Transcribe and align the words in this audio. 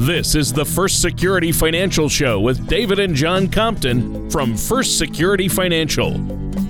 This 0.00 0.34
is 0.34 0.50
the 0.50 0.64
First 0.64 1.02
Security 1.02 1.52
Financial 1.52 2.08
Show 2.08 2.40
with 2.40 2.66
David 2.66 2.98
and 2.98 3.14
John 3.14 3.46
Compton 3.48 4.30
from 4.30 4.56
First 4.56 4.96
Security 4.96 5.46
Financial. 5.46 6.14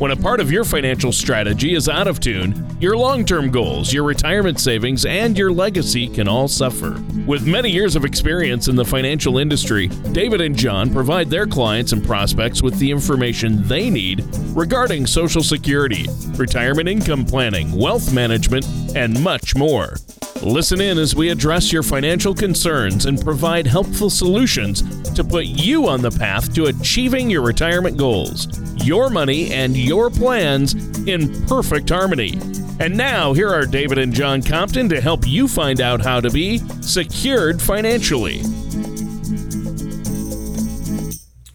When 0.01 0.11
a 0.11 0.17
part 0.17 0.41
of 0.41 0.51
your 0.51 0.65
financial 0.65 1.13
strategy 1.13 1.75
is 1.77 1.89
out 1.89 2.09
of 2.09 2.19
tune, 2.19 2.67
your 2.81 2.97
long 2.97 3.25
term 3.25 3.53
goals, 3.53 3.93
your 3.93 4.03
retirement 4.03 4.59
savings, 4.59 5.07
and 5.07 5.39
your 5.39 5.53
legacy 5.53 6.09
can 6.09 6.27
all 6.27 6.49
suffer. 6.49 7.01
With 7.25 7.47
many 7.47 7.71
years 7.71 7.95
of 7.95 8.05
experience 8.05 8.67
in 8.67 8.75
the 8.75 8.85
financial 8.85 9.39
industry, 9.39 9.87
David 10.11 10.41
and 10.41 10.57
John 10.57 10.93
provide 10.93 11.31
their 11.31 11.47
clients 11.47 11.93
and 11.93 12.05
prospects 12.05 12.65
with 12.65 12.81
the 12.81 12.91
information 12.91 13.63
they 13.69 13.91
need 13.91 14.25
regarding 14.57 15.07
Social 15.07 15.45
Security, 15.45 16.09
retirement 16.33 16.89
income 16.89 17.25
planning, 17.25 17.71
wealth 17.79 18.13
management, 18.13 18.67
and 18.97 19.23
much 19.23 19.55
more. 19.55 19.95
Listen 20.43 20.81
in 20.81 20.97
as 20.97 21.15
we 21.15 21.29
address 21.29 21.71
your 21.71 21.83
financial 21.83 22.35
concerns 22.35 23.05
and 23.05 23.23
provide 23.23 23.67
helpful 23.67 24.09
solutions 24.09 24.81
to 25.11 25.23
put 25.23 25.45
you 25.45 25.87
on 25.87 26.01
the 26.01 26.11
path 26.11 26.55
to 26.55 26.67
achieving 26.67 27.29
your 27.29 27.43
retirement 27.43 27.99
goals, 27.99 28.49
your 28.83 29.11
money, 29.11 29.53
and 29.53 29.77
your 29.77 30.09
plans 30.09 30.73
in 31.07 31.47
perfect 31.47 31.91
harmony. 31.91 32.39
And 32.81 32.97
now, 32.97 33.35
here 33.35 33.51
are 33.51 33.67
David 33.67 33.99
and 33.99 34.15
John 34.15 34.41
Compton 34.41 34.89
to 34.89 35.01
help 35.03 35.27
you 35.27 35.47
find 35.47 35.83
out 35.83 36.01
how 36.01 36.21
to 36.21 36.31
be 36.31 36.57
secured 36.81 37.61
financially. 37.61 38.41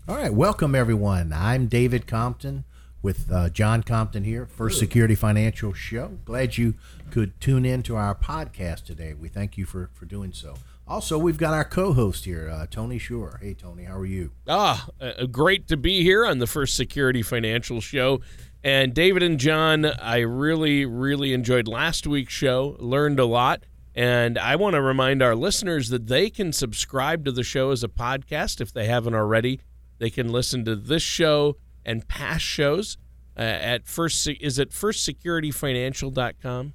All 0.07 0.15
right, 0.15 0.31
welcome 0.31 0.75
everyone. 0.75 1.33
I'm 1.33 1.65
David 1.65 2.05
Compton 2.05 2.65
with 3.05 3.31
uh, 3.31 3.49
John 3.49 3.83
Compton 3.83 4.23
here, 4.23 4.47
First 4.47 4.79
Security 4.79 5.13
Financial 5.13 5.73
Show. 5.73 6.17
Glad 6.25 6.57
you 6.57 6.73
could 7.11 7.39
tune 7.39 7.63
in 7.63 7.83
to 7.83 7.95
our 7.95 8.15
podcast 8.15 8.85
today. 8.85 9.13
We 9.13 9.29
thank 9.29 9.59
you 9.59 9.65
for, 9.65 9.91
for 9.93 10.05
doing 10.05 10.33
so. 10.33 10.55
Also, 10.87 11.15
we've 11.15 11.37
got 11.37 11.53
our 11.53 11.63
co-host 11.63 12.25
here, 12.25 12.49
uh, 12.49 12.65
Tony 12.65 12.97
Shore. 12.97 13.39
Hey, 13.43 13.53
Tony, 13.53 13.83
how 13.83 13.95
are 13.95 14.07
you? 14.07 14.31
Ah, 14.47 14.87
uh, 14.99 15.27
great 15.27 15.67
to 15.67 15.77
be 15.77 16.01
here 16.01 16.25
on 16.25 16.39
the 16.39 16.47
First 16.47 16.75
Security 16.75 17.21
Financial 17.21 17.79
Show. 17.79 18.21
And 18.63 18.95
David 18.95 19.21
and 19.21 19.39
John, 19.39 19.85
I 19.85 20.21
really, 20.21 20.83
really 20.83 21.31
enjoyed 21.31 21.67
last 21.67 22.07
week's 22.07 22.33
show, 22.33 22.75
learned 22.79 23.19
a 23.19 23.25
lot. 23.25 23.67
And 23.93 24.39
I 24.39 24.55
want 24.55 24.73
to 24.73 24.81
remind 24.81 25.21
our 25.21 25.35
listeners 25.35 25.89
that 25.89 26.07
they 26.07 26.31
can 26.31 26.51
subscribe 26.51 27.23
to 27.25 27.31
the 27.31 27.43
show 27.43 27.69
as 27.69 27.83
a 27.83 27.87
podcast 27.87 28.61
if 28.61 28.73
they 28.73 28.87
haven't 28.87 29.13
already. 29.13 29.61
They 29.99 30.09
can 30.09 30.31
listen 30.31 30.65
to 30.65 30.75
this 30.75 31.03
show 31.03 31.57
and 31.85 32.07
past 32.07 32.43
shows 32.43 32.97
uh, 33.37 33.41
at 33.41 33.87
first 33.87 34.27
is 34.27 34.59
it 34.59 34.71
firstsecurityfinancial.com 34.71 36.73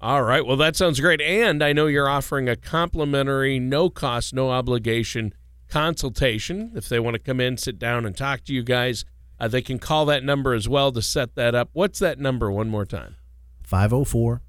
All 0.00 0.22
right. 0.22 0.44
Well, 0.44 0.56
that 0.56 0.76
sounds 0.76 0.98
great. 0.98 1.20
And 1.20 1.62
I 1.62 1.74
know 1.74 1.86
you're 1.86 2.08
offering 2.08 2.48
a 2.48 2.56
complimentary, 2.56 3.58
no 3.58 3.90
cost, 3.90 4.32
no 4.32 4.50
obligation 4.50 5.34
consultation. 5.68 6.72
If 6.74 6.88
they 6.88 6.98
want 6.98 7.14
to 7.14 7.18
come 7.18 7.40
in, 7.40 7.56
sit 7.56 7.78
down, 7.78 8.06
and 8.06 8.16
talk 8.16 8.44
to 8.44 8.54
you 8.54 8.62
guys, 8.62 9.04
uh, 9.38 9.48
they 9.48 9.62
can 9.62 9.78
call 9.78 10.06
that 10.06 10.24
number 10.24 10.54
as 10.54 10.68
well 10.68 10.90
to 10.92 11.02
set 11.02 11.34
that 11.34 11.54
up. 11.54 11.70
What's 11.72 11.98
that 11.98 12.18
number 12.18 12.50
one 12.50 12.68
more 12.68 12.86
time? 12.86 13.16
504 13.62 14.42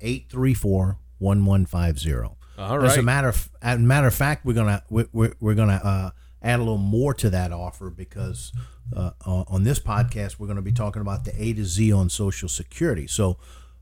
834 0.00 0.98
1150. 1.18 2.36
All 2.58 2.78
right. 2.78 2.90
As 2.90 2.96
a 2.96 3.02
matter 3.02 3.28
of, 3.28 3.50
as 3.62 3.76
a 3.78 3.80
matter 3.80 4.06
of 4.06 4.14
fact, 4.14 4.44
we're 4.44 4.54
gonna 4.54 4.82
we're, 4.90 5.34
we're 5.40 5.54
gonna 5.54 5.80
uh, 5.82 6.10
add 6.42 6.58
a 6.58 6.62
little 6.62 6.78
more 6.78 7.12
to 7.14 7.30
that 7.30 7.52
offer 7.52 7.90
because 7.90 8.52
uh, 8.94 9.10
on 9.24 9.64
this 9.64 9.78
podcast 9.78 10.38
we're 10.38 10.46
going 10.46 10.56
to 10.56 10.62
be 10.62 10.72
talking 10.72 11.02
about 11.02 11.24
the 11.24 11.42
A 11.42 11.52
to 11.52 11.64
Z 11.64 11.92
on 11.92 12.08
Social 12.08 12.48
Security. 12.48 13.06
So 13.06 13.38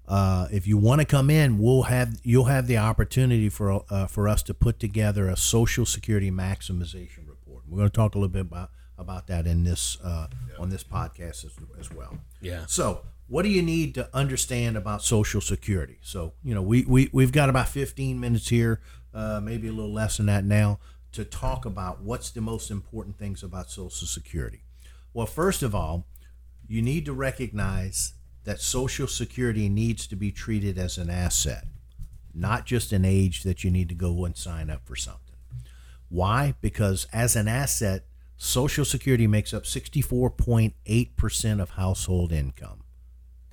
uh, 0.09 0.49
if 0.51 0.67
you 0.67 0.79
want 0.79 1.01
to 1.01 1.05
come 1.05 1.31
in, 1.31 1.59
we'll 1.59 1.85
have 1.85 2.19
you'll 2.23 2.45
have 2.45 2.67
the 2.67 2.79
opportunity 2.79 3.49
for 3.49 3.85
uh, 3.91 4.07
for 4.07 4.29
us 4.29 4.43
to 4.45 4.55
put 4.55 4.79
together 4.79 5.29
a 5.29 5.37
Social 5.37 5.87
Security 5.87 6.31
maximization 6.31 7.29
report. 7.29 7.65
We're 7.69 7.79
going 7.79 7.91
to 7.91 7.95
talk 7.95 8.15
a 8.15 8.19
little 8.19 8.33
bit 8.33 8.43
about 8.43 8.71
about 8.99 9.27
that 9.27 9.47
in 9.47 9.65
this 9.65 9.99
uh, 10.03 10.29
on 10.59 10.71
this 10.71 10.85
podcast 10.85 11.45
as, 11.45 11.53
as 11.79 11.91
well. 11.91 12.19
Yeah. 12.41 12.65
So 12.67 13.03
what 13.27 13.43
do 13.43 13.49
you 13.49 13.63
need 13.63 13.95
to 13.95 14.09
understand 14.15 14.77
about 14.77 15.03
Social 15.03 15.41
Security? 15.41 15.99
So, 16.03 16.35
you 16.43 16.55
know, 16.55 16.63
we, 16.63 16.85
we, 16.85 17.09
we've 17.13 17.33
got 17.33 17.49
about 17.49 17.69
15 17.69 18.21
minutes 18.21 18.49
here, 18.49 18.81
uh, 19.15 19.41
maybe 19.43 19.69
a 19.69 19.73
little 19.73 19.93
less 19.93 20.19
than 20.19 20.27
that 20.27 20.45
now, 20.45 20.79
to 21.13 21.25
talk 21.25 21.65
about 21.65 22.03
what's 22.03 22.31
the 22.31 22.41
most 22.41 22.71
important 22.71 23.19
things 23.19 23.43
about 23.43 23.71
Social 23.71 24.07
Security. 24.07 24.63
Well, 25.15 25.27
first 25.27 25.63
of 25.63 25.75
all, 25.75 26.07
you 26.67 26.83
need 26.83 27.05
to 27.07 27.13
recognize 27.13 28.15
that 28.45 28.61
Social 28.61 29.07
Security 29.07 29.69
needs 29.69 30.07
to 30.09 30.17
be 30.17 30.31
treated 30.31 30.77
as 30.77 30.99
an 30.99 31.09
asset, 31.09 31.65
not 32.35 32.67
just 32.67 32.93
an 32.93 33.05
age 33.05 33.43
that 33.43 33.65
you 33.65 33.71
need 33.71 33.89
to 33.89 33.95
go 33.95 34.25
and 34.25 34.37
sign 34.37 34.69
up 34.69 34.85
for 34.85 34.97
something. 34.97 35.21
Why? 36.09 36.55
Because 36.61 37.07
as 37.13 37.37
an 37.37 37.49
asset, 37.49 38.05
Social 38.37 38.85
Security 38.85 39.27
makes 39.27 39.55
up 39.55 39.63
64.8% 39.65 41.63
of 41.63 41.71
household 41.71 42.33
income. 42.33 42.84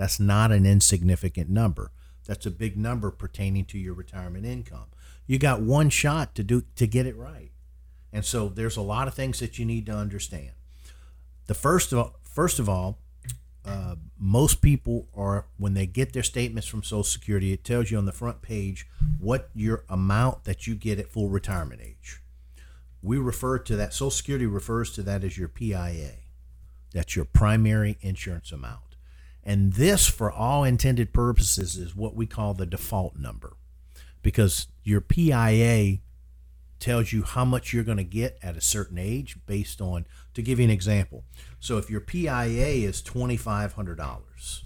That's 0.02 0.20
not 0.20 0.52
an 0.52 0.66
insignificant 0.66 1.48
number. 1.48 1.92
That's 2.26 2.48
a 2.48 2.50
big 2.50 2.76
number 2.76 3.12
pertaining 3.12 3.66
to 3.66 3.78
your 3.78 3.94
retirement 3.94 4.48
income. 4.48 4.88
You 5.28 5.38
got 5.38 5.62
one 5.62 5.92
shot 5.92 6.34
to 6.34 6.44
do 6.44 6.64
to 6.76 6.88
get 6.88 7.06
it 7.06 7.16
right. 7.16 7.52
And 8.12 8.26
so 8.26 8.50
there's 8.50 8.78
a 8.78 8.82
lot 8.82 9.08
of 9.08 9.14
things 9.14 9.40
that 9.42 9.60
you 9.60 9.66
need 9.66 9.86
to 9.86 9.92
understand. 9.92 10.54
The 11.46 11.54
first 11.54 11.94
of 11.94 12.00
all, 12.00 12.16
first 12.24 12.58
of 12.58 12.68
all, 12.68 12.98
uh, 13.64 13.94
most 14.18 14.60
people 14.64 15.08
are 15.16 15.46
when 15.58 15.76
they 15.76 15.86
get 15.86 16.14
their 16.14 16.24
statements 16.24 16.68
from 16.68 16.82
Social 16.82 17.04
Security, 17.04 17.54
it 17.54 17.64
tells 17.64 17.92
you 17.92 18.00
on 18.00 18.06
the 18.06 18.12
front 18.12 18.42
page 18.42 18.88
what 19.20 19.52
your 19.54 19.86
amount 19.88 20.46
that 20.46 20.66
you 20.66 20.74
get 20.74 20.98
at 20.98 21.10
full 21.10 21.30
retirement 21.30 21.80
age. 21.80 22.24
We 23.04 23.20
refer 23.20 23.60
to 23.60 23.76
that. 23.76 23.94
Social 23.94 24.10
Security 24.10 24.48
refers 24.48 24.92
to 24.94 25.04
that 25.04 25.24
as 25.24 25.38
your 25.38 25.48
PIA. 25.48 26.14
That's 26.92 27.16
your 27.16 27.26
primary 27.26 28.00
insurance 28.02 28.52
amount. 28.52 28.91
And 29.44 29.74
this, 29.74 30.08
for 30.08 30.32
all 30.32 30.64
intended 30.64 31.14
purposes, 31.14 31.76
is 31.76 31.96
what 31.96 32.16
we 32.16 32.28
call 32.28 32.54
the 32.54 32.66
default 32.66 33.18
number 33.18 33.58
because 34.22 34.68
your 34.84 35.02
PIA 35.02 35.98
tells 36.80 37.14
you 37.14 37.24
how 37.24 37.46
much 37.46 37.74
you're 37.74 37.84
going 37.84 37.98
to 37.98 38.04
get 38.04 38.38
at 38.42 38.58
a 38.58 38.62
certain 38.62 38.98
age 38.98 39.38
based 39.46 39.82
on, 39.82 40.06
to 40.34 40.42
give 40.42 40.60
you 40.60 40.66
an 40.66 40.72
example. 40.72 41.24
So 41.60 41.78
if 41.78 41.90
your 41.90 42.02
PIA 42.02 42.88
is 42.88 43.02
$2,500, 43.02 44.62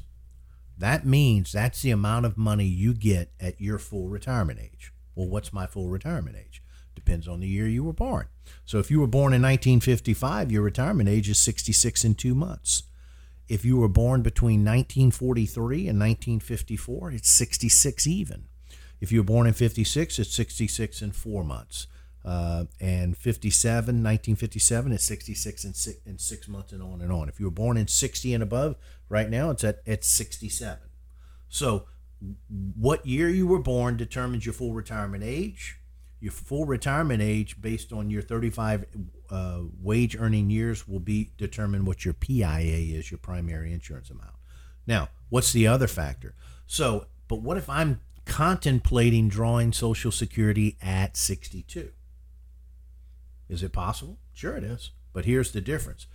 that 0.77 1.05
means 1.05 1.51
that's 1.51 1.81
the 1.81 1.91
amount 1.91 2.25
of 2.25 2.37
money 2.37 2.65
you 2.65 2.93
get 2.93 3.31
at 3.39 3.59
your 3.61 3.77
full 3.77 4.07
retirement 4.07 4.59
age. 4.61 4.91
Well, 5.13 5.27
what's 5.27 5.53
my 5.53 5.67
full 5.67 5.89
retirement 5.89 6.37
age? 6.37 6.61
Depends 6.95 7.27
on 7.27 7.41
the 7.41 7.47
year 7.47 7.67
you 7.67 7.83
were 7.83 7.93
born. 7.93 8.27
So 8.65 8.79
if 8.79 8.89
you 8.89 8.99
were 8.99 9.07
born 9.07 9.33
in 9.33 9.41
1955, 9.41 10.51
your 10.51 10.61
retirement 10.61 11.09
age 11.09 11.29
is 11.29 11.37
66 11.39 12.03
and 12.03 12.17
two 12.17 12.35
months. 12.35 12.83
If 13.47 13.63
you 13.63 13.77
were 13.77 13.87
born 13.87 14.21
between 14.21 14.61
1943 14.61 15.87
and 15.87 15.99
1954, 15.99 17.11
it's 17.11 17.29
66 17.29 18.07
even. 18.07 18.45
If 18.99 19.11
you 19.11 19.19
were 19.19 19.25
born 19.25 19.45
in 19.45 19.53
56, 19.53 20.19
it's 20.19 20.33
66 20.33 21.01
in 21.01 21.11
four 21.11 21.43
months. 21.43 21.87
Uh, 22.23 22.65
and 22.79 23.15
57, 23.15 23.85
1957, 23.85 24.91
it's 24.91 25.03
66 25.03 25.63
and 25.63 25.75
six, 25.75 25.99
in 26.07 26.17
six 26.17 26.47
months 26.47 26.71
and 26.73 26.81
on 26.81 27.01
and 27.01 27.11
on. 27.11 27.29
If 27.29 27.39
you 27.39 27.45
were 27.45 27.51
born 27.51 27.77
in 27.77 27.87
60 27.87 28.33
and 28.33 28.41
above, 28.41 28.77
right 29.09 29.29
now 29.29 29.51
it's 29.51 29.63
at, 29.63 29.81
at 29.85 30.03
67. 30.03 30.79
So, 31.49 31.85
what 32.75 33.05
year 33.05 33.29
you 33.29 33.45
were 33.45 33.59
born 33.59 33.95
determines 33.97 34.43
your 34.43 34.53
full 34.53 34.73
retirement 34.73 35.23
age. 35.23 35.79
your 36.19 36.31
full 36.31 36.65
retirement 36.65 37.21
age 37.21 37.61
based 37.61 37.93
on 37.93 38.09
your 38.09 38.23
35 38.23 38.85
uh, 39.29 39.61
wage 39.81 40.15
earning 40.19 40.49
years 40.49 40.87
will 40.87 40.99
be 40.99 41.31
determine 41.37 41.85
what 41.85 42.05
your 42.05 42.13
PIA 42.13 42.97
is, 42.97 43.11
your 43.11 43.17
primary 43.17 43.73
insurance 43.73 44.09
amount. 44.09 44.35
Now, 44.87 45.09
what's 45.29 45.53
the 45.53 45.67
other 45.67 45.87
factor? 45.87 46.35
So, 46.67 47.07
but 47.27 47.41
what 47.41 47.57
if 47.57 47.69
I'm 47.69 48.01
contemplating 48.25 49.29
drawing 49.29 49.71
Social 49.71 50.11
Security 50.11 50.77
at 50.81 51.17
62? 51.17 51.91
Is 53.47 53.63
it 53.63 53.71
possible? 53.71 54.17
Sure, 54.33 54.57
it 54.57 54.63
is. 54.63 54.91
But 55.13 55.25
here's 55.25 55.51
the 55.51 55.61
difference 55.61 56.07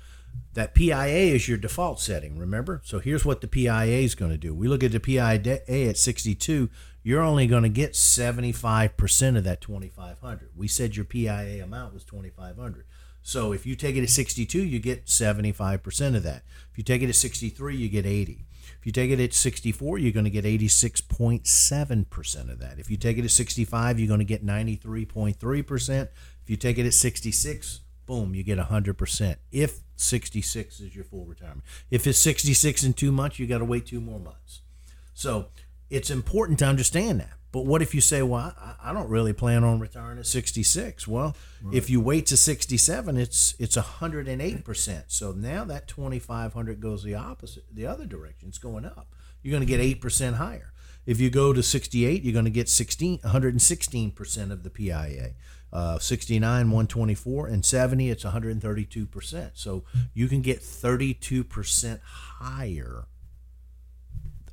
that 0.53 0.75
PIA 0.75 1.35
is 1.35 1.49
your 1.49 1.59
default 1.59 2.01
setting, 2.01 2.39
remember? 2.39 2.81
So 2.85 2.99
here's 2.99 3.25
what 3.25 3.41
the 3.41 3.49
PIA 3.49 3.85
is 3.85 4.15
going 4.15 4.31
to 4.31 4.39
do. 4.39 4.55
We 4.55 4.69
look 4.69 4.85
at 4.85 4.93
the 4.93 5.01
PIA 5.01 5.41
at 5.89 5.97
62, 5.97 6.71
you're 7.03 7.23
only 7.23 7.47
going 7.47 7.63
to 7.63 7.69
get 7.69 7.93
75% 7.93 9.37
of 9.37 9.45
that 9.45 9.61
2500. 9.61 10.51
We 10.55 10.69
said 10.69 10.97
your 10.97 11.05
PIA 11.05 11.65
amount 11.65 11.95
was 11.95 12.05
2500. 12.05 12.85
So 13.23 13.53
if 13.53 13.67
you 13.67 13.77
take 13.77 13.97
it 13.97 14.03
at 14.03 14.11
62, 14.11 14.65
you 14.65 14.79
get 14.79 15.07
75% 15.07 16.17
of 16.17 16.23
that. 16.23 16.43
If 16.71 16.79
you 16.79 16.85
take 16.85 17.03
it 17.03 17.09
at 17.09 17.15
63, 17.15 17.77
you 17.77 17.89
get 17.89 18.07
80. 18.07 18.47
If 18.79 18.87
you 18.87 18.93
take 18.93 19.11
it 19.11 19.21
at 19.21 19.35
64, 19.35 19.99
you're 19.99 20.13
going 20.13 20.25
to 20.25 20.31
get 20.31 20.47
86.7% 20.47 22.51
of 22.51 22.59
that. 22.61 22.79
If 22.79 22.91
you 22.91 22.97
take 22.97 23.19
it 23.19 23.25
at 23.25 23.31
65, 23.31 23.99
you're 23.99 24.09
going 24.09 24.21
to 24.21 24.25
get 24.25 24.43
93.3%. 24.45 26.09
If 26.43 26.49
you 26.49 26.57
take 26.57 26.79
it 26.79 26.87
at 26.87 26.95
66, 26.95 27.81
boom, 28.07 28.35
you 28.35 28.43
get 28.43 28.59
100%. 28.59 29.37
If 29.53 29.81
66 29.97 30.81
is 30.81 30.95
your 30.95 31.05
full 31.05 31.27
retirement. 31.27 31.65
If 31.91 32.07
it's 32.07 32.19
66 32.19 32.85
in 32.85 32.95
two 32.95 33.13
months, 33.13 33.39
you 33.39 33.47
got 33.47 33.59
to 33.59 33.67
wait 33.67 33.85
two 33.87 34.01
more 34.01 34.19
months. 34.19 34.63
So 35.13 35.49
it's 35.91 36.09
important 36.09 36.59
to 36.61 36.65
understand 36.65 37.21
that. 37.21 37.35
But 37.53 37.67
what 37.67 37.83
if 37.83 37.95
you 37.95 38.01
say, 38.01 38.23
well, 38.23 38.55
I, 38.61 38.91
I 38.91 38.93
don't 38.93 39.09
really 39.09 39.33
plan 39.33 39.65
on 39.65 39.81
retiring 39.81 40.19
at 40.19 40.27
66? 40.27 41.09
Well, 41.09 41.37
right. 41.63 41.75
if 41.75 41.91
you 41.91 42.01
wait 42.01 42.27
to 42.27 42.37
67, 42.37 43.17
it's 43.17 43.55
it's 43.59 43.77
108%. 43.77 45.03
So 45.09 45.33
now 45.33 45.65
that 45.65 45.89
2500 45.89 46.81
goes 46.81 47.03
the 47.03 47.15
opposite, 47.15 47.65
the 47.73 47.87
other 47.87 48.07
direction. 48.07 48.49
It's 48.49 48.59
going 48.59 48.85
up. 48.85 49.15
You're 49.43 49.53
going 49.53 49.67
to 49.67 49.79
get 49.79 49.81
8% 50.01 50.35
higher. 50.35 50.73
If 51.07 51.19
you 51.19 51.31
go 51.31 51.53
to 51.53 51.63
68, 51.63 52.23
you're 52.23 52.33
going 52.33 52.45
to 52.45 52.51
get 52.51 52.69
16 52.69 53.19
116% 53.19 54.51
of 54.53 54.63
the 54.63 54.71
PIA. 54.71 55.35
Uh, 55.73 56.01
69, 56.01 56.43
124, 56.43 57.47
and 57.47 57.65
70, 57.65 58.11
it's 58.11 58.25
132%. 58.25 59.51
So 59.55 59.85
you 60.13 60.27
can 60.27 60.43
get 60.43 60.61
32% 60.61 62.01
higher 62.03 63.05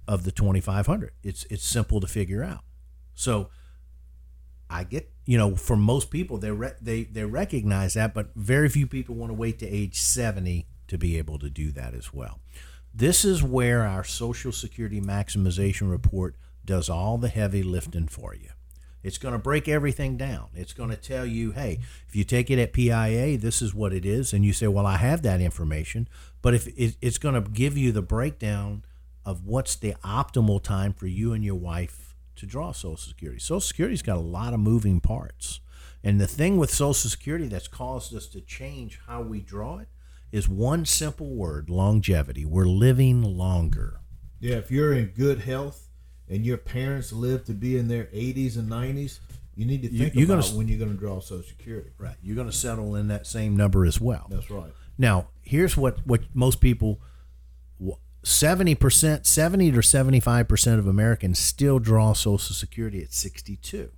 of 0.08 0.24
the 0.24 0.32
2500. 0.32 1.12
It's 1.24 1.46
it's 1.50 1.66
simple 1.66 2.00
to 2.00 2.08
figure 2.08 2.44
out. 2.44 2.64
So 3.18 3.50
I 4.69 4.84
get, 4.84 5.12
you 5.25 5.38
know, 5.38 5.56
for 5.56 5.75
most 5.75 6.12
people 6.12 6.38
they 6.38 6.52
re- 6.52 6.75
they 6.80 7.04
they 7.04 7.25
recognize 7.25 7.96
that, 7.96 8.14
but 8.14 8.30
very 8.36 8.69
few 8.69 8.86
people 8.86 9.16
want 9.16 9.31
to 9.31 9.34
wait 9.34 9.58
to 9.60 9.68
age 9.68 10.00
70 10.00 10.68
to 10.88 10.98
be 10.98 11.18
able 11.18 11.40
to 11.40 11.50
do 11.50 11.72
that 11.72 11.94
as 11.96 12.14
well. 12.14 12.40
This 12.94 13.25
is 13.25 13.44
where 13.44 13.84
our 13.84 14.04
Social 14.04 14.52
Security 14.52 15.02
maximization 15.02 15.90
report 15.90 16.36
does 16.64 16.90
all 16.90 17.18
the 17.18 17.28
heavy 17.28 17.64
lifting 17.64 18.08
for 18.08 18.36
you. 18.36 18.50
It's 19.04 19.18
going 19.18 19.34
to 19.34 19.40
break 19.40 19.68
everything 19.68 20.18
down. 20.18 20.50
It's 20.54 20.74
going 20.74 20.90
to 20.90 20.96
tell 20.96 21.25
you, 21.25 21.52
hey, 21.52 21.80
if 22.08 22.16
you 22.16 22.24
take 22.24 22.52
it 22.52 22.60
at 22.60 22.74
PIA, 22.74 23.38
this 23.38 23.62
is 23.62 23.74
what 23.74 23.94
it 23.94 24.06
is. 24.06 24.34
And 24.34 24.44
you 24.44 24.54
say, 24.54 24.68
well, 24.68 24.86
I 24.86 24.98
have 24.98 25.22
that 25.22 25.40
information. 25.40 26.08
But 26.42 26.54
if 26.54 26.68
it, 26.68 26.98
it's 27.02 27.18
going 27.18 27.36
to 27.36 27.50
give 27.50 27.78
you 27.78 27.92
the 27.92 28.02
breakdown 28.02 28.84
of 29.25 29.46
what's 29.46 29.75
the 29.75 29.94
optimal 30.04 30.62
time 30.62 30.94
for 30.94 31.08
you 31.08 31.34
and 31.34 31.44
your 31.44 31.56
wife 31.56 32.06
to 32.38 32.45
draw 32.45 32.72
Social 32.72 32.98
Security. 32.98 33.39
Social 33.39 33.62
Security's 33.62 34.01
got 34.01 34.18
a 34.18 34.22
lot 34.22 34.54
of 34.54 34.60
moving 34.60 35.00
parts. 35.00 35.60
And 36.04 36.22
the 36.22 36.28
thing 36.28 36.57
with 36.57 36.69
Social 36.69 37.10
Security 37.10 37.48
that's 37.48 37.68
caused 37.68 38.16
us 38.16 38.28
to 38.28 38.42
change 38.42 39.00
how 39.07 39.22
we 39.22 39.42
draw 39.42 39.80
it 39.80 39.88
is 40.31 40.48
one 40.48 40.86
simple 40.86 41.36
word 41.36 41.69
longevity. 41.69 42.45
We're 42.45 42.66
living 42.66 43.22
longer. 43.22 44.01
Yeah, 44.39 44.56
if 44.56 44.72
you're 44.72 44.94
in 44.94 45.07
good 45.07 45.39
health 45.39 45.88
and 46.30 46.45
your 46.45 46.57
parents 46.57 47.12
live 47.12 47.45
to 47.45 47.54
be 47.54 47.78
in 47.78 47.88
their 47.88 48.06
80s 48.06 48.57
and 48.57 48.69
90s, 48.69 49.19
you 49.56 49.66
need 49.66 49.81
to 49.81 49.90
think 49.90 50.13
you're 50.13 50.25
about 50.25 50.44
gonna, 50.44 50.57
when 50.57 50.68
you're 50.68 50.78
going 50.78 50.92
to 50.92 50.98
draw 50.98 51.19
Social 51.19 51.44
Security. 51.44 51.90
Right. 51.98 52.16
You're 52.22 52.36
going 52.36 52.50
to 52.50 52.56
settle 52.56 52.95
in 52.95 53.07
that 53.07 53.25
same 53.25 53.57
number 53.57 53.86
as 53.86 54.00
well. 54.00 54.28
That's 54.30 54.51
right. 54.51 54.72
Now, 54.98 55.30
here's 55.42 55.75
what, 55.75 56.06
what 56.06 56.22
most 56.33 56.62
people 56.62 57.01
70%, 58.28 59.26
70 59.26 59.72
to 59.72 59.78
75% 59.78 60.80
of 60.80 60.86
Americans 60.86 61.40
still 61.40 61.80
draw 61.80 62.12
Social 62.12 62.54
Security 62.54 63.02
at 63.02 63.14
62. 63.14 63.90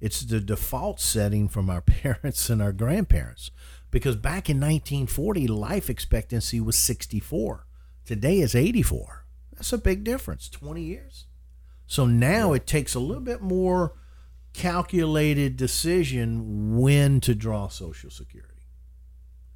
It's 0.00 0.22
the 0.22 0.40
default 0.40 0.98
setting 0.98 1.46
from 1.46 1.68
our 1.68 1.80
parents 1.82 2.48
and 2.48 2.62
our 2.62 2.72
grandparents 2.72 3.50
because 3.90 4.16
back 4.16 4.48
in 4.48 4.56
1940, 4.56 5.46
life 5.48 5.90
expectancy 5.90 6.58
was 6.58 6.78
64. 6.78 7.66
Today 8.06 8.40
is 8.40 8.54
84. 8.54 9.26
That's 9.52 9.74
a 9.74 9.78
big 9.78 10.04
difference, 10.04 10.48
20 10.48 10.80
years. 10.80 11.26
So 11.86 12.06
now 12.06 12.54
it 12.54 12.66
takes 12.66 12.94
a 12.94 13.00
little 13.00 13.22
bit 13.22 13.42
more 13.42 13.92
calculated 14.54 15.58
decision 15.58 16.78
when 16.78 17.20
to 17.20 17.34
draw 17.34 17.68
Social 17.68 18.10
Security. 18.10 18.54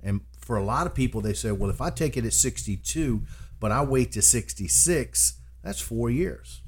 And 0.02 0.20
for 0.38 0.58
a 0.58 0.64
lot 0.64 0.86
of 0.86 0.94
people, 0.94 1.22
they 1.22 1.32
say, 1.32 1.52
well, 1.52 1.70
if 1.70 1.80
I 1.80 1.88
take 1.88 2.18
it 2.18 2.26
at 2.26 2.34
62, 2.34 3.22
but 3.60 3.70
I 3.70 3.82
wait 3.82 4.12
to 4.12 4.22
66, 4.22 5.34
that's 5.62 5.80
four 5.80 6.10
years. 6.10 6.62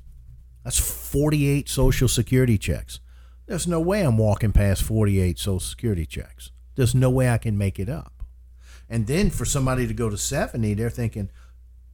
That's 0.63 0.79
48 0.79 1.69
Social 1.69 2.07
Security 2.07 2.59
checks. 2.59 3.01
There's 3.47 3.67
no 3.67 3.81
way 3.81 4.03
I'm 4.03 4.19
walking 4.19 4.53
past 4.53 4.83
48 4.83 5.39
Social 5.39 5.59
Security 5.59 6.07
checks. 6.07 6.53
There's 6.77 6.95
no 6.95 7.11
way 7.11 7.29
I 7.29 7.39
can 7.39 7.59
make 7.59 7.79
it 7.79 7.89
up. 7.89 8.23
And 8.89 9.07
then 9.07 9.31
for 9.31 9.45
somebody 9.45 9.87
to 9.87 9.95
go 9.95 10.11
to 10.11 10.19
70, 10.19 10.75
they're 10.75 10.91
thinking, 10.91 11.31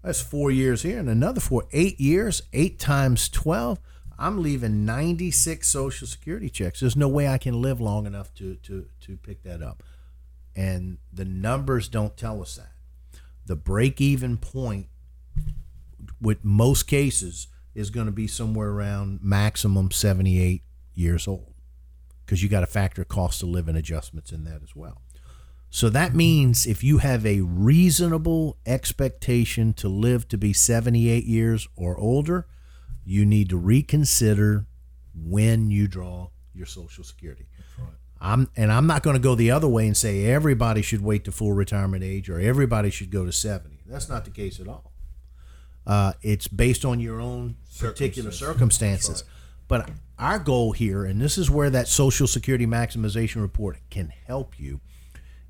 that's 0.02 0.20
four 0.20 0.50
years 0.50 0.82
here 0.82 0.98
and 0.98 1.08
another 1.08 1.40
four, 1.40 1.64
eight 1.72 2.00
years, 2.00 2.42
eight 2.52 2.78
times 2.78 3.28
12. 3.28 3.78
I'm 4.18 4.42
leaving 4.42 4.84
96 4.84 5.66
Social 5.66 6.06
Security 6.06 6.50
checks. 6.50 6.80
There's 6.80 6.96
no 6.96 7.08
way 7.08 7.28
I 7.28 7.38
can 7.38 7.62
live 7.62 7.80
long 7.80 8.04
enough 8.04 8.34
to, 8.34 8.56
to, 8.56 8.86
to 9.02 9.16
pick 9.16 9.44
that 9.44 9.62
up. 9.62 9.82
And 10.56 10.98
the 11.12 11.24
numbers 11.24 11.88
don't 11.88 12.16
tell 12.16 12.42
us 12.42 12.56
that 12.56 12.72
the 13.48 13.56
break 13.56 14.00
even 14.00 14.36
point 14.36 14.86
with 16.20 16.44
most 16.44 16.84
cases 16.84 17.48
is 17.74 17.90
going 17.90 18.06
to 18.06 18.12
be 18.12 18.26
somewhere 18.26 18.68
around 18.68 19.20
maximum 19.22 19.90
78 19.90 20.62
years 20.94 21.26
old 21.26 21.54
because 22.24 22.42
you 22.42 22.48
got 22.48 22.60
to 22.60 22.66
factor 22.66 23.04
cost 23.04 23.42
of 23.42 23.48
living 23.48 23.76
adjustments 23.76 24.32
in 24.32 24.44
that 24.44 24.62
as 24.62 24.76
well. 24.76 25.00
So 25.70 25.88
that 25.90 26.14
means 26.14 26.66
if 26.66 26.82
you 26.82 26.98
have 26.98 27.26
a 27.26 27.40
reasonable 27.40 28.58
expectation 28.66 29.72
to 29.74 29.88
live 29.88 30.28
to 30.28 30.38
be 30.38 30.52
78 30.52 31.24
years 31.24 31.68
or 31.76 31.98
older, 31.98 32.46
you 33.04 33.24
need 33.24 33.48
to 33.50 33.56
reconsider 33.56 34.66
when 35.14 35.70
you 35.70 35.88
draw 35.88 36.28
your 36.54 36.66
Social 36.66 37.04
Security. 37.04 37.46
I'm 38.20 38.50
and 38.56 38.72
I'm 38.72 38.86
not 38.86 39.02
going 39.02 39.14
to 39.14 39.20
go 39.20 39.34
the 39.34 39.50
other 39.50 39.68
way 39.68 39.86
and 39.86 39.96
say 39.96 40.26
everybody 40.26 40.82
should 40.82 41.02
wait 41.02 41.24
to 41.24 41.32
full 41.32 41.52
retirement 41.52 42.02
age 42.02 42.28
or 42.28 42.40
everybody 42.40 42.90
should 42.90 43.10
go 43.10 43.24
to 43.24 43.32
70. 43.32 43.78
That's 43.86 44.08
not 44.08 44.24
the 44.24 44.30
case 44.30 44.60
at 44.60 44.68
all. 44.68 44.92
Uh, 45.86 46.12
it's 46.20 46.48
based 46.48 46.84
on 46.84 47.00
your 47.00 47.20
own 47.20 47.56
particular 47.78 48.30
circumstances. 48.30 49.22
Right. 49.24 49.32
But 49.68 49.90
our 50.18 50.38
goal 50.38 50.72
here, 50.72 51.04
and 51.04 51.20
this 51.20 51.38
is 51.38 51.50
where 51.50 51.70
that 51.70 51.88
Social 51.88 52.26
Security 52.26 52.66
maximization 52.66 53.40
report 53.40 53.78
can 53.88 54.12
help 54.26 54.58
you, 54.58 54.80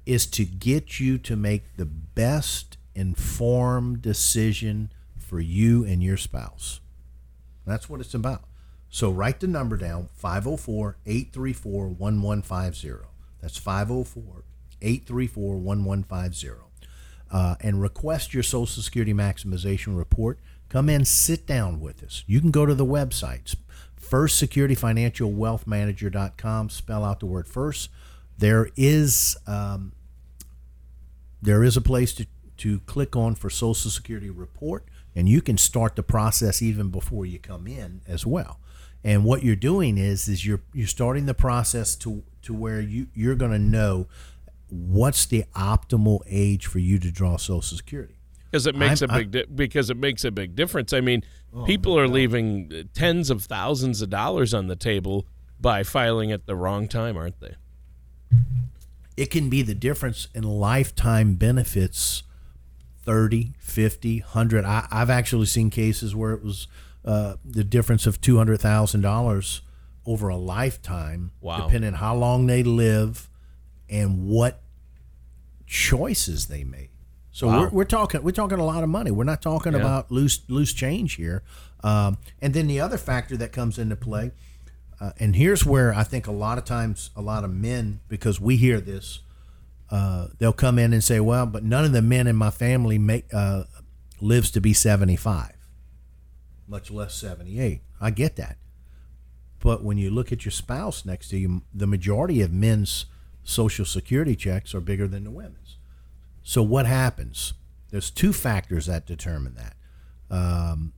is 0.06 0.26
to 0.26 0.44
get 0.44 1.00
you 1.00 1.18
to 1.18 1.36
make 1.36 1.76
the 1.76 1.86
best 1.86 2.78
informed 2.94 4.02
decision 4.02 4.92
for 5.16 5.40
you 5.40 5.84
and 5.84 6.02
your 6.02 6.16
spouse. 6.16 6.80
That's 7.66 7.88
what 7.88 8.00
it's 8.00 8.14
about. 8.14 8.47
So 8.90 9.10
write 9.10 9.40
the 9.40 9.46
number 9.46 9.76
down 9.76 10.08
504 10.14 10.96
834 11.06 11.88
1150. 11.88 13.06
That's 13.40 13.58
504 13.58 14.44
834 14.80 15.56
1150. 15.56 16.64
Uh, 17.30 17.56
and 17.60 17.82
request 17.82 18.32
your 18.32 18.42
Social 18.42 18.82
Security 18.82 19.12
maximization 19.12 19.96
report. 19.96 20.38
Come 20.70 20.88
in, 20.88 21.04
sit 21.04 21.46
down 21.46 21.80
with 21.80 22.02
us. 22.02 22.24
You 22.26 22.40
can 22.40 22.50
go 22.50 22.64
to 22.64 22.74
the 22.74 22.86
website, 22.86 23.54
First 23.96 24.38
Security 24.38 24.74
Financial 24.74 25.30
Wealth 25.30 25.66
Manager.com. 25.66 26.70
Spell 26.70 27.04
out 27.04 27.20
the 27.20 27.26
word 27.26 27.46
first. 27.46 27.90
There 28.38 28.70
is 28.76 29.36
um, 29.46 29.92
there 31.42 31.62
is 31.62 31.76
a 31.76 31.80
place 31.80 32.12
to, 32.14 32.26
to 32.58 32.80
click 32.80 33.14
on 33.14 33.34
for 33.34 33.50
Social 33.50 33.90
Security 33.90 34.30
report, 34.30 34.84
and 35.14 35.28
you 35.28 35.40
can 35.40 35.58
start 35.58 35.96
the 35.96 36.02
process 36.02 36.62
even 36.62 36.88
before 36.90 37.26
you 37.26 37.38
come 37.38 37.66
in 37.66 38.00
as 38.06 38.26
well. 38.26 38.58
And 39.04 39.24
what 39.24 39.42
you're 39.42 39.56
doing 39.56 39.96
is 39.96 40.28
is 40.28 40.44
you're 40.44 40.60
you're 40.72 40.86
starting 40.86 41.26
the 41.26 41.34
process 41.34 41.94
to 41.96 42.22
to 42.42 42.54
where 42.54 42.80
you 42.80 43.06
you're 43.14 43.36
going 43.36 43.52
to 43.52 43.58
know 43.58 44.06
what's 44.70 45.26
the 45.26 45.44
optimal 45.54 46.20
age 46.26 46.66
for 46.66 46.78
you 46.78 46.98
to 46.98 47.10
draw 47.10 47.36
Social 47.36 47.76
Security. 47.76 48.14
Because 48.50 48.66
it 48.66 48.74
makes 48.74 49.02
I'm, 49.02 49.10
a 49.10 49.14
big 49.14 49.30
di- 49.30 49.44
because 49.54 49.90
it 49.90 49.96
makes 49.96 50.24
a 50.24 50.30
big 50.30 50.56
difference. 50.56 50.92
I 50.92 51.00
mean, 51.00 51.22
oh, 51.54 51.64
people 51.64 51.98
are 51.98 52.08
leaving 52.08 52.88
tens 52.94 53.30
of 53.30 53.44
thousands 53.44 54.00
of 54.02 54.10
dollars 54.10 54.54
on 54.54 54.66
the 54.68 54.76
table 54.76 55.26
by 55.60 55.82
filing 55.82 56.32
at 56.32 56.46
the 56.46 56.56
wrong 56.56 56.88
time, 56.88 57.16
aren't 57.16 57.40
they? 57.40 57.54
It 59.16 59.30
can 59.30 59.50
be 59.50 59.62
the 59.62 59.74
difference 59.74 60.28
in 60.34 60.44
lifetime 60.44 61.34
benefits 61.34 62.22
30, 63.02 63.54
50, 63.58 64.20
100. 64.20 64.64
I, 64.64 64.86
have 64.90 65.10
actually 65.10 65.46
seen 65.46 65.70
cases 65.70 66.14
where 66.14 66.32
it 66.32 66.42
was 66.42 66.68
uh, 67.04 67.36
the 67.44 67.64
difference 67.64 68.06
of 68.06 68.20
$200,000 68.20 69.60
over 70.06 70.28
a 70.28 70.36
lifetime, 70.36 71.32
wow. 71.40 71.64
depending 71.64 71.88
on 71.88 72.00
how 72.00 72.14
long 72.14 72.46
they 72.46 72.62
live 72.62 73.30
and 73.88 74.26
what 74.26 74.62
choices 75.66 76.46
they 76.46 76.64
make. 76.64 76.90
So 77.30 77.46
wow. 77.46 77.60
we're, 77.60 77.68
we're, 77.68 77.84
talking 77.84 78.22
we're 78.22 78.32
talking 78.32 78.58
a 78.58 78.64
lot 78.64 78.82
of 78.82 78.88
money. 78.88 79.10
We're 79.10 79.24
not 79.24 79.42
talking 79.42 79.72
yeah. 79.72 79.78
about 79.78 80.10
loose 80.10 80.40
loose 80.48 80.72
change 80.72 81.14
here. 81.14 81.42
Um, 81.84 82.18
and 82.42 82.52
then 82.52 82.66
the 82.66 82.80
other 82.80 82.98
factor 82.98 83.36
that 83.36 83.52
comes 83.52 83.78
into 83.78 83.94
play, 83.94 84.32
uh, 85.00 85.12
and 85.20 85.36
here's 85.36 85.64
where 85.64 85.94
I 85.94 86.02
think 86.02 86.26
a 86.26 86.32
lot 86.32 86.58
of 86.58 86.64
times 86.64 87.10
a 87.14 87.22
lot 87.22 87.44
of 87.44 87.54
men 87.54 88.00
because 88.08 88.40
we 88.40 88.56
hear 88.56 88.80
this, 88.80 89.20
uh, 89.90 90.28
they'll 90.38 90.52
come 90.52 90.78
in 90.78 90.92
and 90.92 91.04
say, 91.04 91.20
"Well, 91.20 91.46
but 91.46 91.62
none 91.62 91.84
of 91.84 91.92
the 91.92 92.02
men 92.02 92.26
in 92.26 92.34
my 92.34 92.50
family 92.50 92.98
make 92.98 93.32
uh, 93.32 93.64
lives 94.20 94.50
to 94.52 94.60
be 94.60 94.72
75, 94.72 95.52
much 96.68 96.90
less 96.90 97.14
78." 97.14 97.82
I 98.00 98.10
get 98.10 98.36
that, 98.36 98.58
but 99.60 99.82
when 99.82 99.98
you 99.98 100.10
look 100.10 100.30
at 100.32 100.44
your 100.44 100.52
spouse 100.52 101.04
next 101.04 101.28
to 101.30 101.38
you, 101.38 101.62
the 101.74 101.86
majority 101.86 102.42
of 102.42 102.52
men's 102.52 103.06
social 103.42 103.84
security 103.84 104.36
checks 104.36 104.74
are 104.74 104.80
bigger 104.80 105.08
than 105.08 105.24
the 105.24 105.30
women's. 105.30 105.78
So 106.42 106.62
what 106.62 106.86
happens? 106.86 107.54
There's 107.90 108.10
two 108.10 108.32
factors 108.32 108.86
that 108.86 109.06
determine 109.06 109.54
that. 109.54 109.74
Um, 110.30 110.92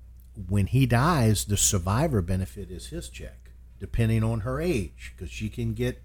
when 0.49 0.67
he 0.67 0.87
dies, 0.87 1.45
the 1.45 1.57
survivor 1.57 2.23
benefit 2.23 2.71
is 2.71 2.89
his 2.89 3.09
check, 3.09 3.51
depending 3.79 4.25
on 4.25 4.41
her 4.41 4.61
age, 4.61 5.13
because 5.15 5.31
she 5.31 5.49
can 5.49 5.75
get 5.75 6.03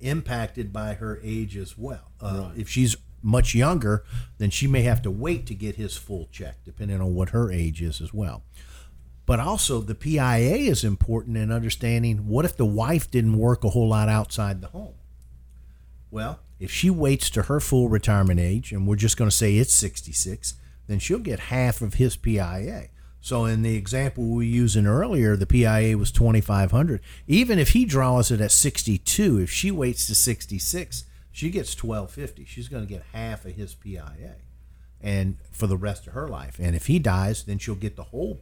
impacted 0.00 0.72
by 0.72 0.94
her 0.94 1.20
age 1.22 1.56
as 1.56 1.76
well. 1.76 2.12
Uh, 2.20 2.48
right. 2.48 2.58
If 2.58 2.68
she's 2.68 2.96
much 3.22 3.54
younger, 3.54 4.04
then 4.38 4.50
she 4.50 4.66
may 4.66 4.82
have 4.82 5.02
to 5.02 5.10
wait 5.10 5.46
to 5.46 5.54
get 5.54 5.76
his 5.76 5.96
full 5.96 6.28
check, 6.30 6.56
depending 6.64 7.00
on 7.00 7.14
what 7.14 7.30
her 7.30 7.50
age 7.50 7.82
is 7.82 8.00
as 8.00 8.14
well. 8.14 8.44
But 9.28 9.40
also, 9.40 9.82
the 9.82 9.94
PIA 9.94 10.70
is 10.70 10.84
important 10.84 11.36
in 11.36 11.52
understanding 11.52 12.28
what 12.28 12.46
if 12.46 12.56
the 12.56 12.64
wife 12.64 13.10
didn't 13.10 13.36
work 13.36 13.62
a 13.62 13.68
whole 13.68 13.90
lot 13.90 14.08
outside 14.08 14.62
the 14.62 14.68
home? 14.68 14.94
Well, 16.10 16.40
if 16.58 16.70
she 16.70 16.88
waits 16.88 17.28
to 17.30 17.42
her 17.42 17.60
full 17.60 17.90
retirement 17.90 18.40
age, 18.40 18.72
and 18.72 18.86
we're 18.86 18.96
just 18.96 19.18
going 19.18 19.28
to 19.28 19.36
say 19.36 19.56
it's 19.58 19.74
66, 19.74 20.54
then 20.86 20.98
she'll 20.98 21.18
get 21.18 21.40
half 21.40 21.82
of 21.82 21.94
his 21.94 22.16
PIA. 22.16 22.84
So 23.20 23.44
in 23.44 23.60
the 23.60 23.76
example 23.76 24.24
we 24.24 24.34
were 24.34 24.42
using 24.44 24.86
earlier, 24.86 25.36
the 25.36 25.44
PIA 25.44 25.98
was 25.98 26.10
2500. 26.10 27.02
Even 27.26 27.58
if 27.58 27.72
he 27.72 27.84
draws 27.84 28.30
it 28.30 28.40
at 28.40 28.50
62, 28.50 29.40
if 29.40 29.50
she 29.50 29.70
waits 29.70 30.06
to 30.06 30.14
66, 30.14 31.04
she 31.30 31.50
gets 31.50 31.76
1250. 31.76 32.46
She's 32.46 32.68
going 32.68 32.86
to 32.86 32.90
get 32.90 33.04
half 33.12 33.44
of 33.44 33.56
his 33.56 33.74
PIA 33.74 34.36
and 35.02 35.36
for 35.50 35.66
the 35.66 35.76
rest 35.76 36.06
of 36.06 36.14
her 36.14 36.28
life. 36.28 36.56
And 36.58 36.74
if 36.74 36.86
he 36.86 36.98
dies, 36.98 37.44
then 37.44 37.58
she'll 37.58 37.74
get 37.74 37.94
the 37.94 38.04
whole 38.04 38.40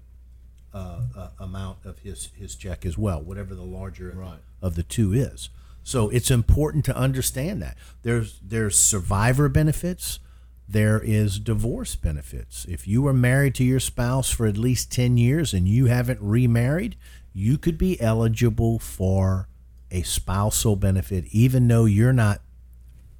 uh, 0.76 1.00
uh, 1.16 1.28
amount 1.40 1.78
of 1.86 2.00
his 2.00 2.28
his 2.36 2.54
check 2.54 2.84
as 2.84 2.98
well, 2.98 3.22
whatever 3.22 3.54
the 3.54 3.62
larger 3.62 4.12
right. 4.14 4.40
of 4.60 4.74
the 4.74 4.82
two 4.82 5.14
is. 5.14 5.48
So 5.82 6.10
it's 6.10 6.30
important 6.30 6.84
to 6.84 6.96
understand 6.96 7.62
that 7.62 7.78
there's 8.02 8.40
there's 8.44 8.78
survivor 8.78 9.48
benefits, 9.48 10.20
there 10.68 11.00
is 11.00 11.38
divorce 11.38 11.96
benefits. 11.96 12.66
If 12.68 12.86
you 12.86 13.00
were 13.00 13.14
married 13.14 13.54
to 13.54 13.64
your 13.64 13.80
spouse 13.80 14.30
for 14.30 14.46
at 14.46 14.58
least 14.58 14.92
10 14.92 15.16
years 15.16 15.54
and 15.54 15.66
you 15.66 15.86
haven't 15.86 16.20
remarried, 16.20 16.96
you 17.32 17.56
could 17.56 17.78
be 17.78 17.98
eligible 17.98 18.78
for 18.78 19.48
a 19.90 20.02
spousal 20.02 20.76
benefit 20.76 21.24
even 21.30 21.68
though 21.68 21.86
you're 21.86 22.12
not 22.12 22.42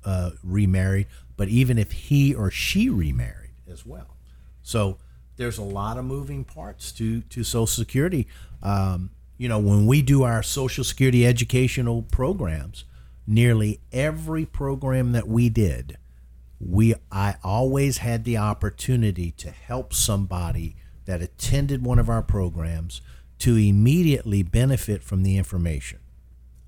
uh, 0.05 0.33
remarried, 0.43 1.07
but 1.39 1.49
even 1.49 1.79
if 1.79 1.93
he 1.93 2.35
or 2.35 2.51
she 2.51 2.91
remarried 2.91 3.55
as 3.67 3.87
well. 3.87 4.17
So 4.63 4.99
there's 5.37 5.59
a 5.59 5.63
lot 5.63 5.99
of 5.99 6.05
moving 6.05 6.45
parts 6.45 6.93
to 6.93 7.21
to 7.23 7.45
Social 7.45 7.67
Security. 7.67 8.27
Um, 8.63 9.11
you 9.39 9.49
know, 9.49 9.59
when 9.59 9.87
we 9.87 10.03
do 10.03 10.23
our 10.23 10.43
Social 10.43 10.85
Security 10.85 11.27
educational 11.27 12.03
programs, 12.03 12.85
nearly 13.27 13.81
every 13.93 14.47
program 14.47 15.13
that 15.13 15.29
we 15.29 15.49
did, 15.49 15.99
we 16.59 16.95
I 17.13 17.37
always 17.45 17.99
had 17.99 18.25
the 18.25 18.39
opportunity 18.39 19.31
to 19.33 19.51
help 19.51 19.93
somebody 19.93 20.77
that 21.05 21.23
attended 21.23 21.85
one 21.85 21.99
of 21.99 22.09
our 22.09 22.23
programs 22.23 23.01
to 23.39 23.57
immediately 23.57 24.43
benefit 24.43 25.03
from 25.03 25.23
the 25.23 25.37
information. 25.37 25.99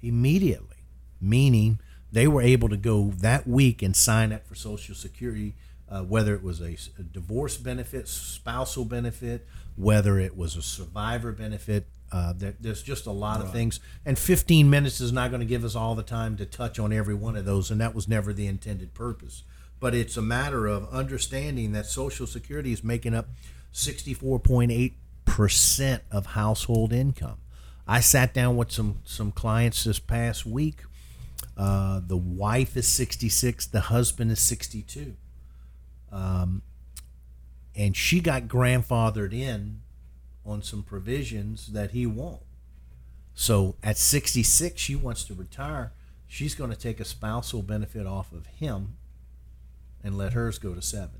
Immediately, 0.00 0.76
meaning 1.20 1.80
they 2.12 2.28
were 2.28 2.42
able 2.42 2.68
to 2.68 2.76
go 2.76 3.12
that 3.18 3.46
week 3.46 3.82
and 3.82 3.96
sign 3.96 4.32
up 4.32 4.46
for 4.46 4.54
Social 4.54 4.94
Security, 4.94 5.56
uh, 5.90 6.02
whether 6.02 6.34
it 6.34 6.42
was 6.42 6.60
a, 6.60 6.76
a 6.98 7.02
divorce 7.02 7.56
benefit, 7.56 8.08
spousal 8.08 8.84
benefit, 8.84 9.46
whether 9.76 10.18
it 10.18 10.36
was 10.36 10.56
a 10.56 10.62
survivor 10.62 11.32
benefit, 11.32 11.86
uh, 12.10 12.32
there, 12.34 12.54
there's 12.58 12.82
just 12.82 13.06
a 13.06 13.12
lot 13.12 13.38
right. 13.38 13.46
of 13.46 13.52
things, 13.52 13.80
and 14.04 14.18
15 14.18 14.68
minutes 14.70 15.00
is 15.00 15.12
not 15.12 15.30
going 15.30 15.40
to 15.40 15.46
give 15.46 15.64
us 15.64 15.74
all 15.74 15.94
the 15.94 16.02
time 16.02 16.36
to 16.36 16.46
touch 16.46 16.78
on 16.78 16.92
every 16.92 17.14
one 17.14 17.36
of 17.36 17.44
those, 17.44 17.70
and 17.70 17.80
that 17.80 17.94
was 17.94 18.08
never 18.08 18.32
the 18.32 18.46
intended 18.46 18.94
purpose. 18.94 19.42
But 19.80 19.94
it's 19.94 20.16
a 20.16 20.22
matter 20.22 20.66
of 20.66 20.88
understanding 20.92 21.72
that 21.72 21.86
Social 21.86 22.26
Security 22.26 22.72
is 22.72 22.82
making 22.82 23.14
up 23.14 23.28
64.8 23.72 24.94
percent 25.28 26.02
of 26.10 26.26
household 26.26 26.92
income. 26.92 27.36
I 27.86 28.00
sat 28.00 28.34
down 28.34 28.56
with 28.56 28.72
some 28.72 29.00
some 29.04 29.30
clients 29.30 29.84
this 29.84 29.98
past 29.98 30.46
week. 30.46 30.82
Uh, 31.56 32.00
the 32.04 32.16
wife 32.16 32.76
is 32.76 32.88
66, 32.88 33.66
the 33.66 33.80
husband 33.80 34.30
is 34.30 34.40
62, 34.40 35.16
um, 36.12 36.62
and 37.74 37.96
she 37.96 38.20
got 38.20 38.44
grandfathered 38.44 39.32
in 39.32 39.82
on 40.44 40.62
some 40.62 40.82
provisions 40.82 41.68
that 41.68 41.92
he 41.92 42.06
won't. 42.06 42.42
So 43.34 43.76
at 43.82 43.96
66, 43.96 44.80
she 44.80 44.96
wants 44.96 45.22
to 45.24 45.34
retire. 45.34 45.92
She's 46.26 46.54
going 46.54 46.70
to 46.70 46.76
take 46.76 46.98
a 46.98 47.04
spousal 47.04 47.62
benefit 47.62 48.06
off 48.06 48.32
of 48.32 48.46
him 48.46 48.96
and 50.02 50.18
let 50.18 50.32
hers 50.32 50.58
go 50.58 50.74
to 50.74 50.82
70. 50.82 51.18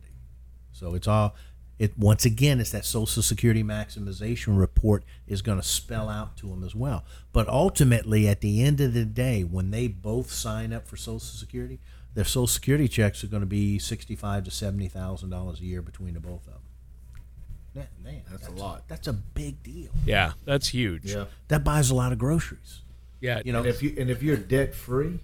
So 0.72 0.94
it's 0.94 1.06
all 1.06 1.34
it 1.78 1.96
once 1.96 2.24
again 2.24 2.60
it's 2.60 2.72
that 2.72 2.84
social 2.84 3.22
security 3.22 3.62
maximization 3.62 4.58
report 4.58 5.04
is 5.26 5.42
going 5.42 5.60
to 5.60 5.66
spell 5.66 6.08
out 6.08 6.36
to 6.36 6.48
them 6.48 6.64
as 6.64 6.74
well 6.74 7.04
but 7.32 7.48
ultimately 7.48 8.26
at 8.26 8.40
the 8.40 8.62
end 8.62 8.80
of 8.80 8.94
the 8.94 9.04
day 9.04 9.42
when 9.42 9.70
they 9.70 9.86
both 9.86 10.30
sign 10.30 10.72
up 10.72 10.86
for 10.88 10.96
social 10.96 11.20
security 11.20 11.78
their 12.14 12.24
social 12.24 12.46
security 12.46 12.88
checks 12.88 13.22
are 13.22 13.28
going 13.28 13.42
to 13.42 13.46
be 13.46 13.78
65 13.78 14.44
to 14.44 14.50
70 14.50 14.88
thousand 14.88 15.30
dollars 15.30 15.60
a 15.60 15.64
year 15.64 15.82
between 15.82 16.14
the 16.14 16.20
both 16.20 16.46
of 16.46 16.54
them 16.54 16.62
man, 18.02 18.22
that's, 18.28 18.46
that's 18.46 18.48
a 18.48 18.62
lot. 18.62 18.84
That's 18.88 19.06
a 19.06 19.12
big 19.12 19.62
deal. 19.62 19.90
Yeah, 20.04 20.32
that's 20.44 20.68
huge. 20.68 21.12
Yeah, 21.12 21.26
that 21.48 21.64
buys 21.64 21.90
a 21.90 21.94
lot 21.94 22.12
of 22.12 22.18
groceries. 22.18 22.82
Yeah, 23.20 23.42
you 23.44 23.52
know, 23.52 23.60
and 23.60 23.68
if 23.68 23.82
you 23.82 23.94
and 23.98 24.10
if 24.10 24.22
you're 24.22 24.36
debt 24.36 24.74
free, 24.74 25.20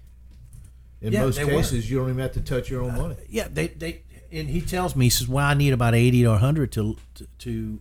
in 1.01 1.13
yeah, 1.13 1.21
most 1.21 1.39
cases, 1.39 1.89
you 1.89 1.99
don't 1.99 2.09
even 2.09 2.21
have 2.21 2.33
to 2.33 2.41
touch 2.41 2.69
your 2.69 2.83
own 2.83 2.91
uh, 2.91 2.97
money. 2.97 3.15
Yeah, 3.29 3.47
they 3.51 3.67
they 3.67 4.03
and 4.31 4.49
he 4.49 4.61
tells 4.61 4.95
me 4.95 5.05
he 5.05 5.09
says, 5.09 5.27
"Well, 5.27 5.45
I 5.45 5.53
need 5.53 5.73
about 5.73 5.95
eighty 5.95 6.25
or 6.25 6.37
hundred 6.37 6.71
to 6.73 6.97
to, 7.15 7.27
to 7.39 7.79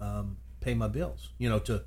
um, 0.00 0.36
pay 0.60 0.74
my 0.74 0.88
bills. 0.88 1.30
You 1.38 1.48
know, 1.48 1.58
to 1.60 1.82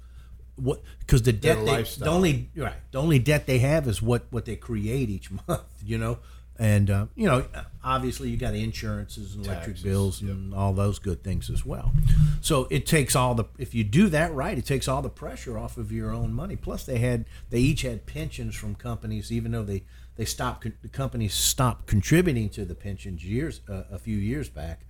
what 0.56 0.82
because 1.00 1.24
the 1.24 1.34
debt 1.34 1.66
they, 1.66 1.84
the 1.84 2.10
only 2.10 2.50
right 2.56 2.74
the 2.92 3.02
only 3.02 3.20
debt 3.20 3.46
they 3.46 3.60
have 3.60 3.88
is 3.88 4.02
what 4.02 4.26
what 4.30 4.46
they 4.46 4.56
create 4.56 5.10
each 5.10 5.30
month. 5.48 5.64
You 5.84 5.98
know, 5.98 6.20
and 6.62 6.92
uh, 6.92 7.08
you 7.16 7.26
know 7.26 7.44
obviously 7.84 8.30
you 8.30 8.38
got 8.38 8.54
insurances 8.54 9.34
and 9.34 9.46
electric 9.46 9.78
Taxes, 9.78 9.84
bills 9.84 10.22
and 10.22 10.52
yep. 10.52 10.60
all 10.60 10.74
those 10.74 11.00
good 11.00 11.24
things 11.24 11.50
as 11.50 11.66
well 11.66 11.92
so 12.40 12.68
it 12.70 12.86
takes 12.86 13.16
all 13.16 13.34
the 13.34 13.46
if 13.58 13.74
you 13.74 13.84
do 13.84 14.08
that 14.10 14.32
right 14.34 14.58
it 14.58 14.66
takes 14.66 14.88
all 14.88 15.02
the 15.02 15.10
pressure 15.10 15.58
off 15.58 15.78
of 15.78 15.92
your 15.92 16.14
own 16.14 16.32
money 16.32 16.56
plus 16.56 16.86
they 16.86 17.00
had 17.00 17.26
they 17.50 17.60
each 17.60 17.82
had 17.82 18.06
pensions 18.06 18.56
from 18.56 18.76
companies 18.76 19.32
even 19.32 19.52
though 19.52 19.64
they 19.64 19.84
they 20.18 20.26
stopped 20.26 20.68
the 20.84 20.88
companies 20.88 21.34
stopped 21.34 21.88
contributing 21.88 22.48
to 22.48 22.64
the 22.64 22.76
pensions 22.76 23.26
years 23.26 23.62
uh, 23.68 23.84
a 23.92 23.98
few 23.98 24.18
years 24.18 24.48
back 24.48 24.82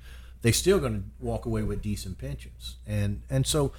they 0.41 0.51
still 0.51 0.79
going 0.79 0.93
to 0.93 1.25
walk 1.25 1.45
away 1.45 1.63
with 1.63 1.81
decent 1.81 2.17
pensions 2.17 2.75
and 2.85 3.21
and 3.29 3.47
so 3.47 3.71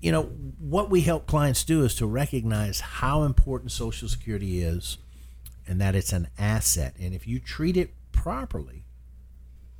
you 0.00 0.12
know 0.12 0.24
what 0.58 0.90
we 0.90 1.02
help 1.02 1.26
clients 1.26 1.64
do 1.64 1.84
is 1.84 1.94
to 1.96 2.06
recognize 2.06 2.80
how 2.80 3.22
important 3.22 3.72
social 3.72 4.08
security 4.08 4.62
is 4.62 4.98
and 5.66 5.80
that 5.80 5.94
it's 5.94 6.12
an 6.12 6.28
asset. 6.38 6.94
And 7.00 7.14
if 7.14 7.26
you 7.26 7.40
treat 7.40 7.76
it 7.76 7.94
properly, 8.12 8.84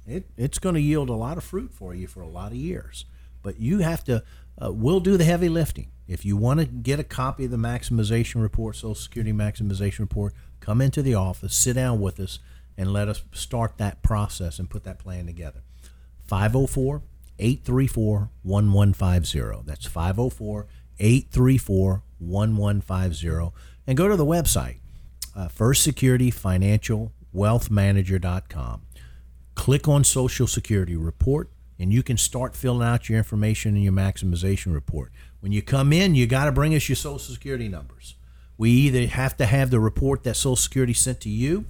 it, 0.07 0.29
it's 0.37 0.59
going 0.59 0.75
to 0.75 0.81
yield 0.81 1.09
a 1.09 1.15
lot 1.15 1.37
of 1.37 1.45
fruit 1.45 1.73
for 1.73 1.95
you 1.95 2.07
for 2.07 2.21
a 2.21 2.29
lot 2.29 2.53
of 2.53 2.59
years. 2.59 3.05
But 3.43 3.61
you 3.61 3.81
have 3.81 4.05
to, 4.05 4.25
uh, 4.61 4.73
we'll 4.73 5.01
do 5.01 5.17
the 5.17 5.25
heavy 5.25 5.49
lifting. 5.49 5.91
If 6.09 6.25
you 6.25 6.37
want 6.37 6.61
to 6.61 6.67
get 6.67 7.01
a 7.01 7.05
copy 7.05 7.47
of 7.47 7.51
the 7.51 7.57
maximization 7.57 8.41
report, 8.41 8.77
Social 8.77 8.95
Security 8.95 9.33
maximization 9.33 10.01
report, 10.01 10.35
come 10.61 10.81
into 10.81 11.03
the 11.03 11.15
office, 11.15 11.55
sit 11.55 11.75
down 11.75 12.01
with 12.01 12.21
us, 12.21 12.39
and 12.77 12.93
let 12.93 13.09
us 13.09 13.23
start 13.33 13.79
that 13.79 14.03
process 14.03 14.59
and 14.59 14.71
put 14.71 14.85
that 14.85 14.99
plan 14.99 15.27
together. 15.27 15.63
504 16.27 17.03
834 17.39 18.31
1150. 18.43 19.65
That's 19.65 19.87
504 19.87 20.67
834 20.99 22.03
1150 22.19 23.53
and 23.87 23.97
go 23.97 24.09
to 24.09 24.17
the 24.17 24.25
website, 24.25 24.79
uh. 25.35 25.49
Click 29.55 29.89
on 29.89 30.05
Social 30.05 30.47
Security 30.47 30.97
Report 30.97 31.51
and 31.79 31.93
you 31.93 32.03
can 32.03 32.17
start 32.17 32.57
filling 32.57 32.87
out 32.87 33.09
your 33.09 33.19
information 33.19 33.77
in 33.77 33.83
your 33.83 33.93
maximization 33.93 34.73
report. 34.73 35.13
When 35.41 35.53
you 35.53 35.63
come 35.63 35.93
in, 35.93 36.15
you 36.15 36.27
got 36.27 36.47
to 36.47 36.53
bring 36.53 36.75
us 36.75 36.89
your 36.89 36.97
Social 36.97 37.19
Security 37.19 37.69
numbers. 37.69 38.15
We 38.59 38.71
either 38.71 39.07
have 39.07 39.37
to 39.37 39.47
have 39.47 39.71
the 39.71 39.81
report 39.81 40.25
that 40.25 40.37
Social 40.37 40.57
Security 40.57 40.95
sent 40.95 41.21
to 41.23 41.29
you, 41.29 41.67